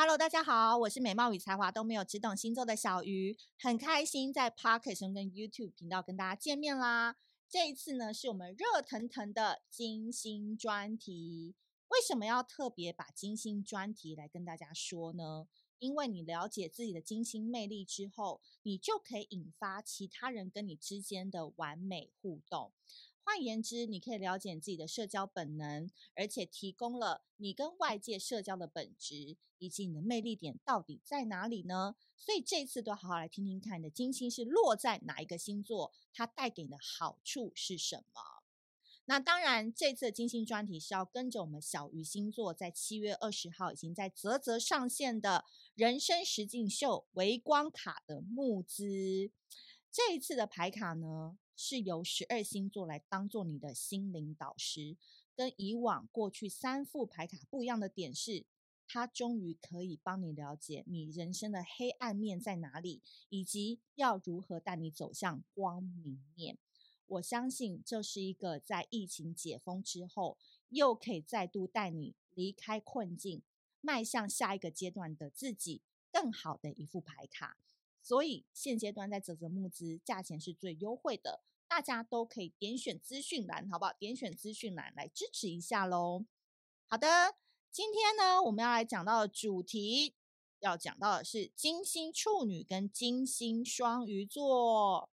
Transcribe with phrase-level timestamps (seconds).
[0.00, 7.16] Hello，大家好，我是美貌与才华都没有，只懂星座的小鱼，很开心在 Podcast 跟 YouTube 频道跟大家见面啦。
[7.50, 11.56] 这一次呢，是我们热腾腾的金星专题。
[11.88, 15.48] 为什么要特别把金星专题来跟大家说呢？
[15.80, 22.70] 因为你了解自己的金星魅力之后，你就可以引发其他人跟你之间的完美互动。
[23.28, 31.94] 换言之，你可以了解自己的社交本能，而且提供了你跟外界社交的本质，以及你的魅力点到底在哪里呢？
[32.16, 38.22] 所以这次都好好来听听看，你的金星是落在哪一个星座，它带给你的好处是什么？
[39.04, 49.30] 那当然，这次的金星专题是要跟着我们小鱼星座，在七月二十号已经在啧啧上线的人生实境秀微光卡的募资。
[49.92, 54.96] 这一次的牌卡呢，是由十二星座来当做你的心灵导师，
[55.34, 58.46] 跟以往过去三副牌卡不一样的点是，
[58.86, 66.58] 它终于可以帮你了解你人生的黑暗面在哪里，以及要如何带你走向光明面。
[67.08, 70.38] 我相信这是一个在疫情解封之后，
[70.68, 73.42] 又可以再度带你离开困境，
[73.80, 75.82] 迈向下一个阶段的自己
[76.12, 77.58] 更好的一副牌卡。
[78.00, 83.92] 所以现阶段在泽泽募资，价钱是最优惠的，大家都可以点选资讯栏，好不好？
[83.92, 86.24] 点选资讯栏来支持一下喽。
[86.86, 87.36] 好的，
[87.70, 90.14] 今天呢，我们要来讲到的主题，
[90.60, 95.10] 要讲到的是金星处女跟金星双鱼座。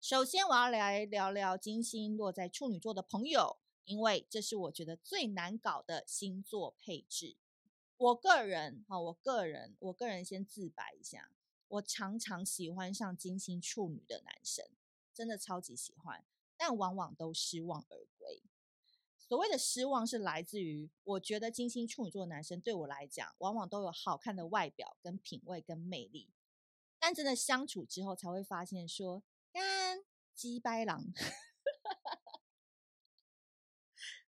[0.00, 7.36] 首先，我要来聊聊金星落在处女座的朋友，因为这是我觉得最难搞的星座配置。
[7.96, 11.32] 我个人，哈，我个人，我个人先自白一下。
[11.68, 14.64] 我常常喜欢上金星处女的男生，
[15.16, 16.22] 真的超级喜欢，
[16.58, 18.42] 但往往都失望而归。
[19.16, 26.28] 所谓的失望是来自于，我觉得金星处女座的男生对我来讲，往往都有好看的外表、跟品味、跟魅力，
[26.98, 31.06] 但真的相处之后才会发现说，干鸡掰狼，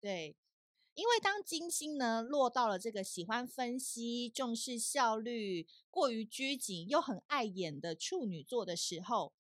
[0.01, 0.39] 对。
[0.95, 9.33] 因为当金星呢落到了这个喜欢分析、重视效率、过于拘谨又很爱演的处女座的时候，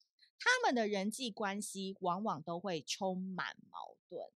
[0.42, 4.32] 他们的人际关系往往都会充满矛盾。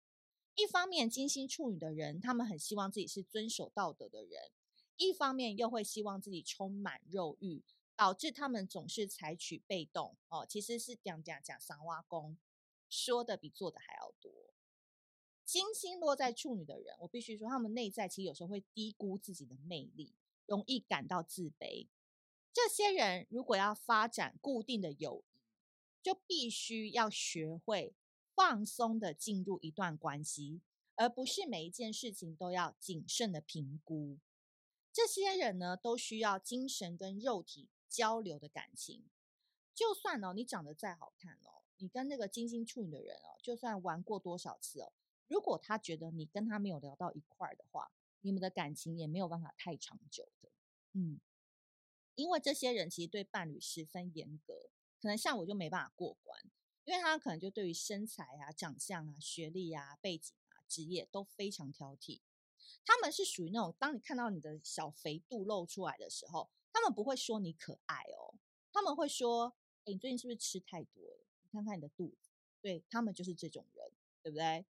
[0.55, 4.51] 一方面，金星处女的人，他们很希望自己是遵守道德的人；
[4.97, 7.65] 一方面，又会希望自己充满肉欲，
[7.97, 10.15] 导致他们总是采取被动。
[10.29, 12.37] 哦，其实是讲讲讲三挖工，
[12.91, 14.31] 说的比做的还要多。
[15.45, 20.15] 金星落在处女的人，我必须说，他们内在其实有时候会低估自己的魅力，
[20.47, 21.89] 容易感到自卑。
[22.53, 25.25] 这些人如果要发展固定的友，
[26.05, 27.95] 就必须要学会
[28.35, 30.61] 放松的进入一段关系，
[30.97, 34.19] 而不是每一件事情都要谨慎的评估。
[34.93, 39.05] 这些人呢，都需要精神跟肉体交流的感情。
[39.75, 44.93] 就算哦，你长得再好看哦，你跟那个金星处女的人哦，就算玩过多少次哦。
[45.27, 50.51] 如果他觉得你跟他没有聊到一块的话，你们的感情也没有办法太长久的。
[50.93, 51.19] 嗯，
[52.15, 54.69] 因为这些人其实对伴侣十分严格，
[55.05, 56.41] 可能像我就没办法过关，
[56.87, 62.23] 因为他可能就对于身材啊、长相啊、学历啊、背景啊、职业都非常挑剔。
[62.87, 68.39] 他们是属于那种，当你看到你的小肥肚露出来的时候，他们不会说你可爱哦，
[68.73, 69.55] 他们会说
[69.85, 71.27] ：“哎，你最近是不是吃太多了？
[71.43, 72.31] 你看看你的肚子。”
[72.63, 74.65] 对，他们就是这种人，对不对？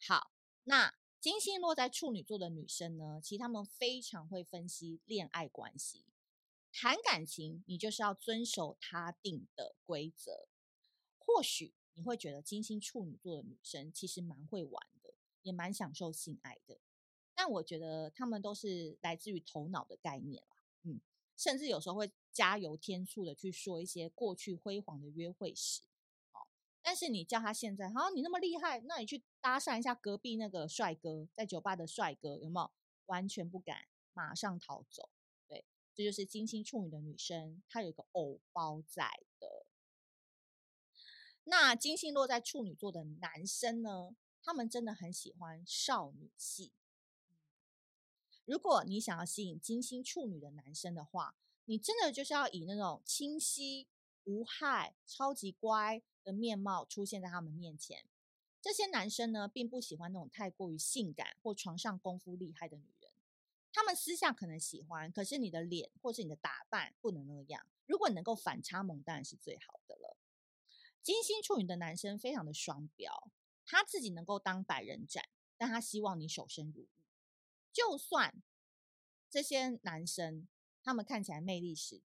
[0.00, 0.32] 好，
[0.64, 6.04] 那金星落在处女座的女生呢，其实他们非常会分析恋爱关系，
[6.76, 10.48] 谈感情，你就是要遵守他定的规则。
[11.18, 16.80] 或许你会觉得金星处女座的女生其实蛮会玩的，也蛮享受性爱的，
[17.32, 21.00] 但我觉得她们都是来自于头脑的概念啦，嗯，
[21.36, 25.82] 甚至有时候会加油添醋的去说一些过去辉煌的约会史。
[26.82, 32.70] 但是你叫他现在，好，你那么厉害，那你去搭讪一下隔壁那个帅哥，在酒吧的帅哥，有没有？
[33.06, 35.08] 完全不敢，马上逃走。
[35.94, 39.08] 这就是金星处女的女生，她有一个偶包在
[39.38, 39.66] 的。
[41.44, 44.16] 那金星落在处女座的男生呢？
[44.42, 46.72] 他们真的很喜欢少女系。
[48.44, 53.88] 如果你想要吸引金星处女的男生的话，你真的就是要以那种清晰
[54.24, 56.02] 无害、超级乖。
[56.24, 58.08] 的面貌出现在他们面前，
[58.62, 63.03] 这些男生呢，并不喜欢那种太过于性感或床上功夫厉害的女人。
[63.74, 67.66] 他们私下可能喜欢，可是你的脸或是你的打扮不能那样。
[67.86, 70.16] 如果能够反差萌，当然是最好的了。
[71.02, 73.32] 金星处女的男生非常的双标，
[73.66, 76.88] 他自己能够当百人斩，但他希望你守身如玉。
[77.72, 78.40] 就算
[79.28, 80.46] 这些男生，
[80.80, 82.04] 他们看起来魅力十足，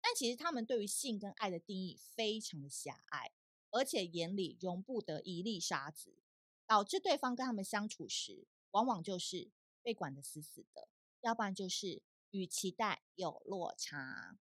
[0.00, 3.32] 但其实他们对于性跟爱的定义非常的狭隘，
[3.72, 6.14] 而且眼里容不得一粒沙子，
[6.64, 9.50] 导致对方跟他们相处时，往往就是
[9.82, 10.88] 被管得死死的，
[11.22, 14.38] 要不然就是与期待有落差。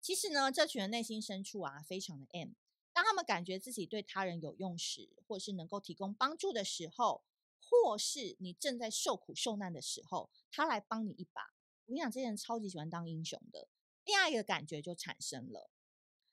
[0.00, 2.52] 其实呢，这群人内心深处啊，非常的 M。
[2.92, 7.24] 当他们感觉自己对他人有用时，或是能够提供帮助的时候，
[7.60, 11.54] 或是你正在受苦受难的时候，他来帮你一把。
[11.86, 13.68] 我跟你讲，这些人超级喜欢当英雄的，
[14.04, 15.70] 另外一个感觉就产生了。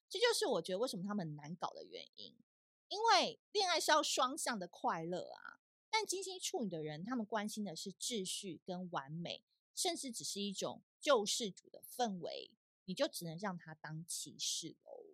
[0.09, 2.37] 这就是我觉得为什么他们难搞的原因，
[2.89, 5.60] 因为恋爱是要双向的快乐啊。
[5.91, 9.43] 但金星处女的人，他们关心的是秩序跟完美，
[9.75, 12.49] 甚至只是一种救世主的氛围。
[12.85, 15.05] 你就只能让他当骑士喽。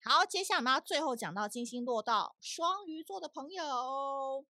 [0.00, 4.46] 好，接下来我们要最后讲到金星落到双鱼座的朋友。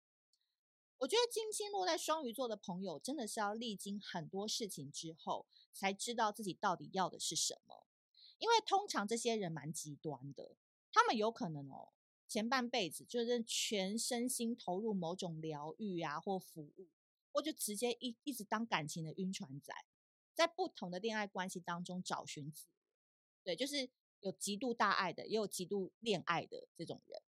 [1.00, 7.86] 我觉得金星落在双鱼座的朋友，真的是要历经很多事情之后，才知道自己到底要的是什么。
[8.38, 10.56] 因为通常这些人蛮极端的，
[10.92, 11.92] 他们有可能哦，
[12.34, 16.88] 前半辈子就是全身心投入某种疗愈啊，或服务，
[17.32, 19.72] 或就直接一一直当感情的晕船仔。
[20.34, 22.74] 在不同的恋爱关系当中找寻自我，
[23.44, 23.88] 对，就是
[24.22, 27.22] 有极度大爱的，也有极度恋爱的这种人。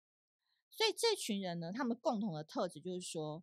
[0.71, 3.43] 所以这群人呢，他们共同的特质就是说，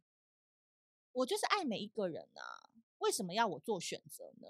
[1.12, 4.48] 我就是爱每一个人啊，为什么要我做选择呢？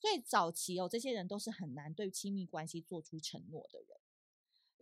[0.00, 4.00] 所以早期哦，这些人都是很难对亲密关系做出承诺的人，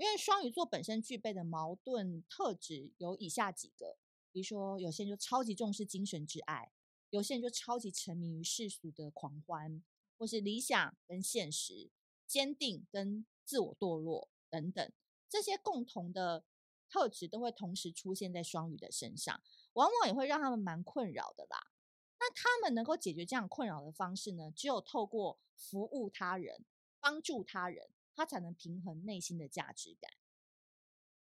[0.02, 3.96] 因为双鱼座本身具备的矛盾特质有以下几个，
[4.32, 6.72] 比如说有些人就超级重视精神之爱。
[7.10, 9.80] 有些人就超级沉迷于世俗的狂欢，
[10.18, 11.90] 或是理想跟现实，
[12.26, 14.90] 坚定跟自我堕落等等，
[15.28, 16.42] 这些共同的
[16.88, 19.40] 特质都会同时出现在双鱼的身上，
[19.74, 21.70] 往往也会让他们蛮困扰的啦。
[22.18, 24.50] 那他们能够解决这样困扰的方式呢？
[24.50, 26.64] 只有透过服务他人、
[26.98, 30.10] 帮助他人，他才能平衡内心的价值感。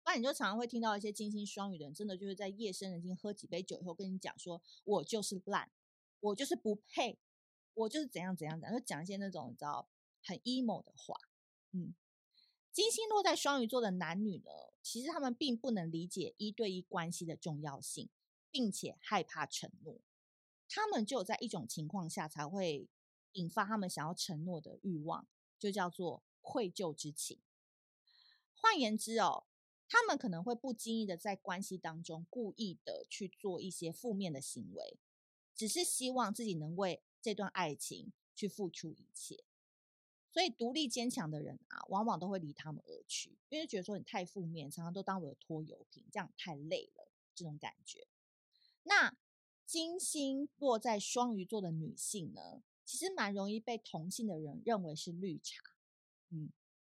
[0.06, 5.70] 那你就常常会听到一些金星双鱼的人，真的就是在夜深人静喝几杯酒以后，跟你讲说：“我就是烂，
[6.20, 7.18] 我就是不配，
[7.72, 9.88] 我就是怎样怎样怎样。”就讲一些那种你知道
[10.22, 11.16] 很 emo 的话。
[11.72, 11.94] 嗯，
[12.70, 14.50] 金星落在双鱼座的男女呢，
[14.82, 18.10] 其实他们并不能理解一对一关系的重要性，
[18.50, 19.98] 并且害怕承诺。
[20.68, 22.88] 他们只有在一种情况下才会
[23.32, 25.26] 引发他们想要承诺的欲望，
[25.58, 27.40] 就叫做愧疚之情。
[28.54, 29.46] 换言之哦。
[29.86, 34.98] 他们可能会不经意的在关系当中故意的去做一些负面的行为，
[35.54, 39.44] 只是希望自己能为这段爱情去付出一切。
[40.32, 48.08] 所以独立坚强的人啊，往往都会离他们而去，因为觉得说你太负面，常常都当我的拖油瓶，这样太累了，这种感觉。
[48.84, 49.16] 那
[49.64, 55.73] 金星落在双鱼座的女性呢，其实蛮容易被同性的人认为是绿茶，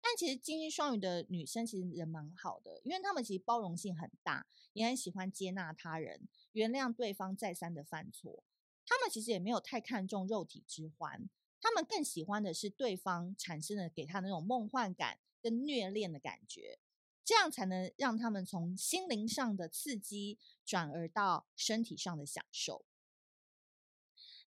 [0.00, 8.44] 但其实金星双鱼的女生其实人蛮好的，因为她们其实包容性很大，也很喜欢接纳他人，原谅对方再三的犯错。
[8.86, 11.28] 她们其实也没有太看重肉体之欢，
[11.60, 16.78] 她们更喜欢的是对方产生的给她那种梦幻感跟虐恋的感觉，
[17.24, 22.84] 这样才能让他们从心灵上的刺激转而到身体上的享受。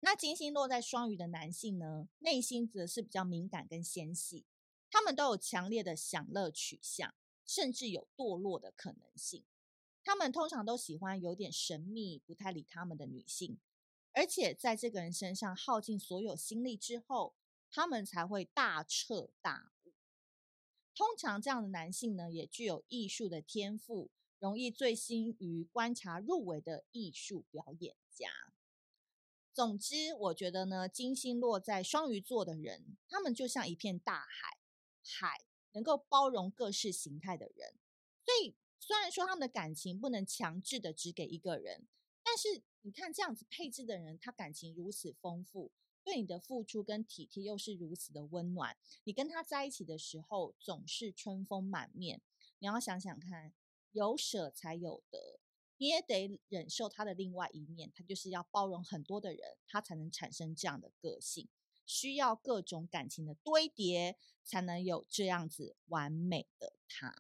[0.02, 4.46] 那金星落在双鱼的男性呢，内心则是比较敏感跟纤细。
[4.98, 7.14] 他们都有强烈的享乐取向，
[7.46, 9.46] 甚至有堕落的可能性。
[10.04, 13.60] 他们通常都喜欢有点神秘、不太理他们的女性，
[14.12, 17.36] 而且在这个人身上耗尽所有心力之后，
[17.70, 19.94] 他们才会大彻大悟。
[20.96, 28.28] 通常这样的男性呢，也具有艺术的天赋，容易醉心于观察入围的艺术表演家。
[29.54, 34.57] 总之，我觉得呢，金星落在双鱼座的人，他们就像一片大海。
[35.08, 37.76] 海能够包容各式形态的人，
[38.26, 41.88] 所以虽然说他们的感情不能强制的只给一个人，
[42.24, 45.72] 但是你看这样子配置的人，他感情如此丰富，
[46.04, 52.22] 对你的付出跟体贴又是如此的温暖，你跟他在一起的时候总是春风满面。
[52.60, 53.54] 你要想想看，
[53.92, 55.40] 有舍才有得，
[55.78, 61.48] 你也得忍受他的另外一面，他就是要包容很多的人，他才能产生这样的个性。
[61.88, 67.16] 需要各种感情的堆叠，才能有这样子完美的他。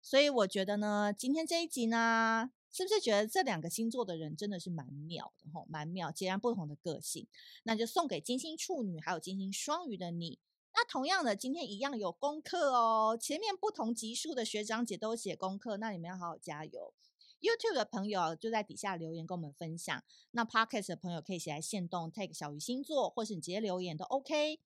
[0.00, 7.26] 所以我觉得呢，今天这一集呢，是不是觉得这两个星座的人真的是蛮妙的吼，蛮妙，截然不同的个性。
[7.64, 10.38] 那就送给金星处女还有金星双鱼的你。
[10.72, 13.18] 那同样的，今天一样有功课哦。
[13.20, 16.94] 前面不同级数的学长姐都写功课，那你们要好好加油。
[17.40, 20.02] YouTube 的朋友就在底下留言跟我们分享。
[20.32, 24.60] 那 Podcast 的朋友可以写在限动 tag 小鱼星座，或是你直接留言都 OK。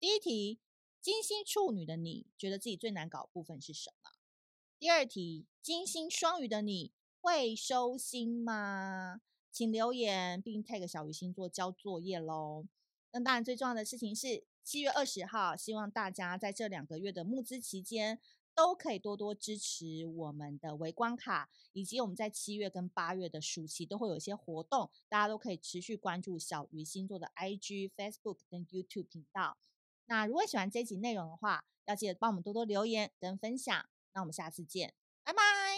[0.00, 0.60] 第一题，
[1.00, 4.10] 金星处女的你觉得自己最难搞部分是什么？
[4.78, 9.20] 第二题，金星双鱼的你会收心吗？
[9.50, 12.66] 请留言并 tag 小鱼星座交作业喽。
[13.10, 18.20] 那当然，最重要的事情是七月二十号，希望大家在这两个月的募资期间，
[18.58, 29.58] 都可以多多支持我们的围观卡，以及我们在七月跟八月的暑期都会有一些活动，大家都可以持续关注小鱼星座的 IG、Facebook 跟 YouTube 频道。
[30.06, 33.88] 那如果喜欢这集内容的话，要记得帮我们多多留言跟分享。
[34.12, 35.77] 那我们下次见，拜拜。